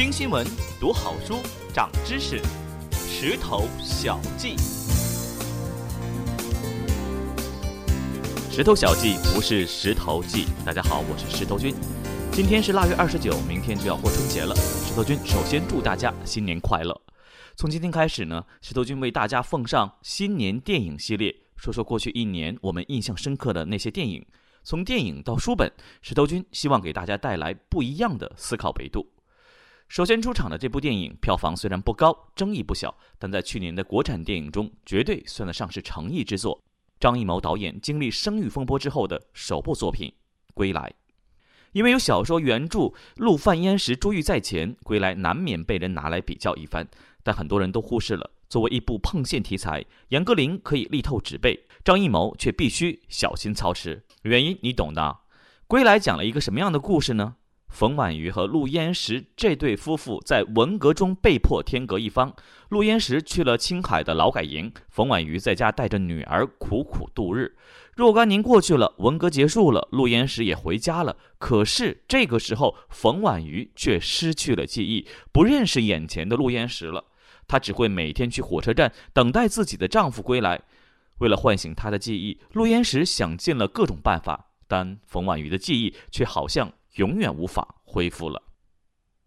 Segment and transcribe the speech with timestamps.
[0.00, 0.46] 听新闻，
[0.80, 1.42] 读好书，
[1.74, 2.40] 长知识。
[2.90, 4.56] 石头小记，
[8.50, 10.46] 石头小记不是石头记。
[10.64, 11.74] 大家好，我是石头君。
[12.32, 14.54] 今天是腊月二十九，明天就要过春节了。
[14.56, 16.98] 石头君首先祝大家新年快乐。
[17.54, 24.24] 从今天开始呢，石头君为大家奉上新年电影系列，说说过去一年我们印象深刻的那些电影。
[24.64, 25.70] 从电影到书本，
[26.00, 29.06] 石头君希望给大家带来不一样的思考维度。
[29.90, 36.62] 首先出场的这部电影票房虽然不高，争议不小，但在去年的国产电影中绝对算得上是诚意之作。
[37.00, 40.08] 张艺谋导演经历声誉风波之后的首部作品
[40.54, 40.94] 《归来》，
[41.72, 46.86] 因为有小说原著陆犯焉识珠玉在前，《归来》难免被人拿来比较一番。
[47.24, 54.04] 但很多人都忽视了，作为一部碰线题材，杨歌苓可以力透纸背，张艺谋却必须小心操持。
[54.22, 55.02] 原因你懂的。
[55.66, 57.34] 《归来》讲了一个什么样的故事呢？
[57.70, 62.34] 冯婉瑜和陆焉识这对夫妇在文革中被迫天各一方。
[62.68, 67.56] 陆焉识去了青海的劳改营，冯婉瑜在家带着女儿苦苦度日。
[67.94, 71.16] 若干年过去了，文革结束了，陆焉识也回家了。
[71.38, 77.04] 可是这个时候，冯婉瑜却失去了记忆，不认识眼前的陆焉识了。
[77.46, 80.60] 她只会每天去火车站等待自己的丈夫归来。
[81.18, 86.72] 为了唤醒她的记忆，陆焉识想尽了各种办法，但冯婉瑜的记忆却好像……
[86.94, 88.42] 永远无法恢复了。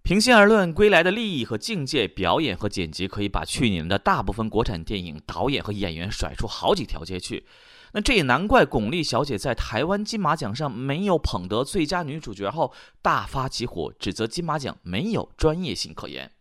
[0.01, 7.45] 平心而论，《归来》的利益和境界、表演和剪辑，可以把去年的大部分国产电影导演和演员甩出好几条街去。
[7.93, 16.31] 那这也难怪巩俐小姐在台湾金马奖上没有捧得最佳女主角后大发起火，指责金马奖没有专业性可言。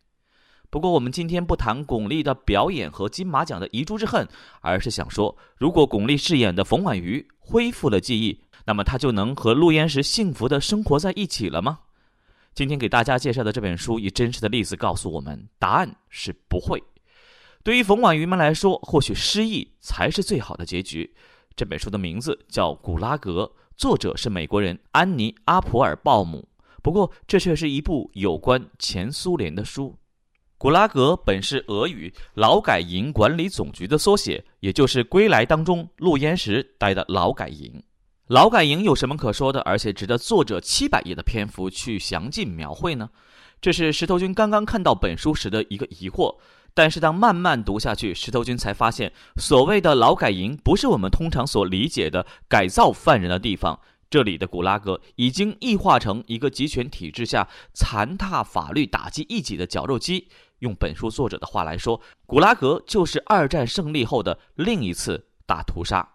[0.69, 4.27] 不过，我们今天不谈巩俐的表演和金马奖的遗珠之恨，
[4.61, 8.41] 而是想说，如果巩俐饰演的冯婉瑜恢复了记忆。
[8.67, 11.81] 那么他就能和陆焉识幸福的生活在一起了吗？
[12.55, 16.83] 今天给大家介绍的这本书以真实的例子告诉我们，答案是不会。
[17.63, 21.15] 对于冯婉瑜们来说，或许失忆才是最好的结局。
[21.57, 23.45] 这本书的名字叫《古拉格》，
[23.77, 26.49] 作者是美国人安妮·阿普尔鲍姆。
[26.83, 29.97] 不过，这却是一部有关前苏联的书。
[30.59, 37.83] 古拉格本是俄语“劳改营管理总局”的缩写，也就是《归来》当中陆焉识待的劳改营。
[38.33, 39.61] 劳改营有什么可说的？
[39.61, 43.11] 而且值得作者七百页的篇幅去详尽描绘呢？
[43.61, 46.39] 这是石头君刚刚看到本书时的一个疑惑。
[46.73, 53.79] 但是当慢慢读下去，石头君才发现，所谓的劳改营不是我们通常所理解的改造犯人的地方。
[54.09, 60.29] 这里的古拉格已经异化成一个集权体制下残踏法律、打击异己的绞肉机。
[60.61, 66.09] 用本书作者的话来说，古拉格就是二战胜利后的另一次大屠杀。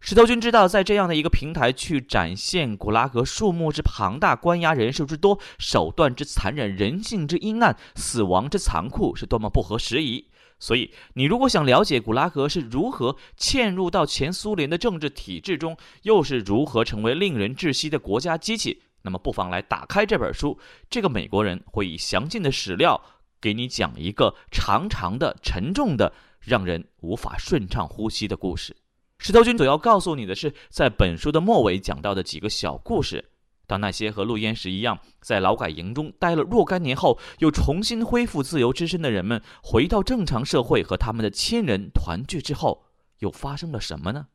[0.00, 10.30] 石头君知道，在这样的一个平台去展现古拉格数目之庞大、关押人数之多、手段之残忍、人性之阴暗、死亡之残酷，是多么不合时宜。
[10.58, 20.58] 所以，你如果想了解古拉格是如何嵌入到前苏联的政治体制中，又是如何成为令人窒息的国家机器，那么不妨来打开这本书。
[20.88, 23.00] 这个美国人会以详尽的史料
[23.38, 28.74] 给你讲一个长长的、沉重的、让人无法顺畅呼吸的故事。
[29.22, 33.32] 石头君所要告诉你的是，在本书的末尾讲到的几个小故事。
[33.66, 42.82] 当那些和陆焉识一样在劳改营中待了若干年后，又重新恢复自由之身的人们回到正常社会和他们的亲人团聚之后，
[43.18, 44.28] 又发生了什么呢？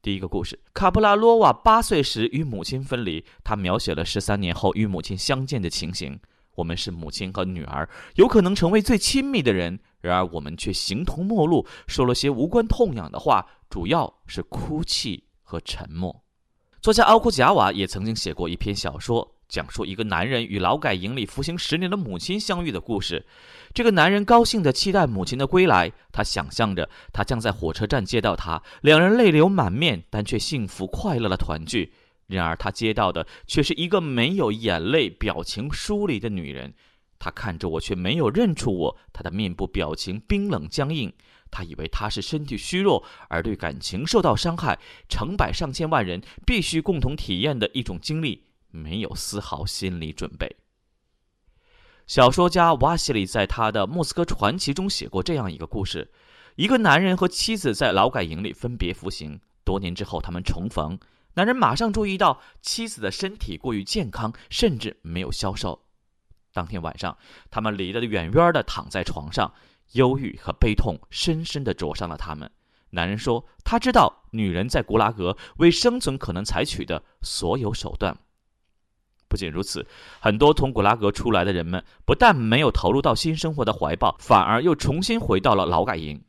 [0.00, 6.18] 第一个故事：卡普拉罗瓦八岁时与母亲分离，他描写了十三年后与母亲相见的情形。
[6.56, 16.22] 我们是母亲和女儿，有可能成为最亲密的人，然而我们却形同陌路，说了些无关痛痒的话，主要是哭泣和沉默。
[16.82, 23.24] 作家奥库贾瓦也曾经写过一篇小说，讲述一个男人与劳改营里服刑十年的母亲相遇的故事。
[23.72, 31.92] 这个男人高兴地期待母亲的归来，他想象着他将在火车站接到她，两人泪流满面，但却幸福快乐的团聚。
[32.26, 36.72] 然而，他接到的却是一个没有眼泪、表情疏离的女人。
[37.18, 38.96] 他看着我，却没有认出我。
[39.12, 41.12] 他的面部表情冰冷僵硬。
[41.50, 50.56] 他以为他是身体虚弱，而对感情受到伤害，成百上千万人必须共同体验的一种经历，没有丝毫心理准备。
[52.06, 56.10] 小说家瓦西里在他的《莫斯科传奇》中写过这样一个故事：
[56.56, 60.98] 一个男人和妻子在劳改营里分别服刑，多年之后他们重逢。
[61.34, 65.80] 男人马上注意到妻子的身体过于健康，甚至没有消瘦。
[66.52, 67.16] 当天晚上，
[67.48, 69.54] 他们离得远远的躺在床上，
[69.92, 72.50] 忧郁和悲痛深深地灼伤了他们。
[72.90, 78.16] 男人说：“他知道女人在古拉格为生存可能采取的所有手段。”
[79.28, 79.86] 不仅如此，
[80.18, 86.20] 很多从古拉格出来的人们不但没有投入到新生活的怀抱，反而又重新回到了劳改营。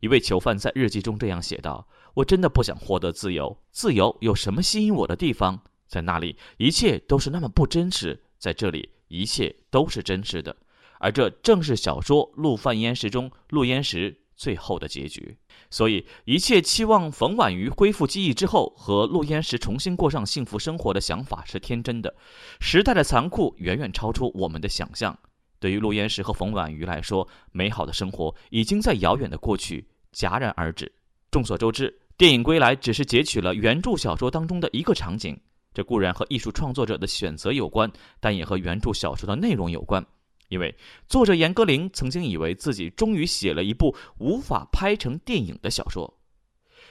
[0.00, 5.62] 一位囚犯在日记中这样写道：“我真的不想获得自由，自由有什么吸引我的地方？
[5.86, 10.54] 在那里，一切都是那么不真实；在这里，一切都是真实的。
[11.00, 15.36] 而这正是小说《陆犯焉识》中陆焉识最后的结局。”
[15.72, 22.12] 所以，一切期望冯婉瑜恢复记忆之后和陆焉识重新过上幸福生活的想法是天真的。
[22.60, 25.16] 时代的残酷远远超出我们的想象。
[25.60, 30.90] 对于陆焉识和冯婉瑜来说，美好的生活已经在遥远的过去戛然而止。
[31.30, 35.38] 众所周知，电影《归来》只是截取了原著小说当中的一个场景，
[35.72, 37.88] 这固然和艺术创作者的选择有关，
[38.18, 40.04] 但也和原著小说的内容有关。
[40.50, 40.76] 因为
[41.06, 46.18] 作者严歌苓曾经以为自己终于写了一部无法拍成电影的小说，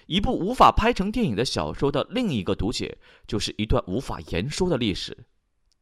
[0.08, 2.98] 一部无法拍成电影的小说的另一个读解
[3.28, 5.26] 就是一段无法言说的历史。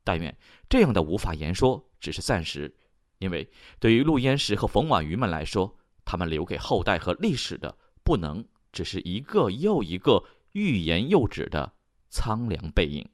[0.03, 0.35] 但愿
[0.67, 2.75] 这样的无法言说只是暂时，
[3.19, 3.47] 因为
[3.79, 10.23] 对于陆焉识和冯婉瑜们来说，他们留给后代和历史的不能只是一个又一个
[10.53, 11.73] 欲言又止的
[12.09, 13.07] 苍凉背影。